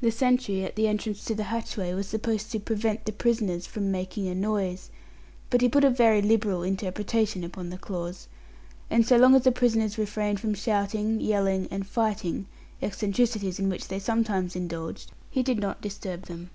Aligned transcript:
The 0.00 0.12
sentry 0.12 0.62
at 0.64 0.76
the 0.76 0.86
entrance 0.86 1.24
to 1.24 1.34
the 1.34 1.42
hatchway 1.50 1.94
was 1.94 2.06
supposed 2.06 2.52
to 2.52 2.60
"prevent 2.60 3.06
the 3.06 3.10
prisoners 3.12 3.66
from 3.66 3.90
making 3.90 4.28
a 4.28 4.32
noise," 4.36 4.88
but 5.50 5.62
he 5.62 5.68
put 5.68 5.82
a 5.82 5.90
very 5.90 6.22
liberal 6.22 6.62
interpretation 6.62 7.42
upon 7.42 7.70
the 7.70 7.76
clause, 7.78 8.28
and 8.88 9.04
so 9.04 9.16
long 9.16 9.34
as 9.34 9.42
the 9.42 9.50
prisoners 9.50 9.98
refrained 9.98 10.38
from 10.38 10.54
shouting, 10.54 11.20
yelling, 11.20 11.66
and 11.72 11.88
fighting 11.88 12.46
eccentricities 12.80 13.58
in 13.58 13.68
which 13.68 13.88
they 13.88 13.98
sometimes 13.98 14.54
indulged 14.54 15.10
he 15.28 15.42
did 15.42 15.58
not 15.58 15.80
disturb 15.80 16.26
them. 16.26 16.50